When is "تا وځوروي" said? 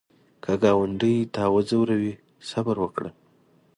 1.35-2.13